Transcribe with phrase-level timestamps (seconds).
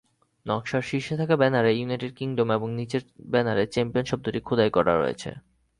[0.45, 3.03] নকশার শীর্ষে থাকা ব্যানারে "ইউনাইটেড কিংডম" এবং নিচের
[3.31, 5.29] ব্যানারে "চ্যাম্পিয়ন" শব্দটি খোদাই করা রয়েছে।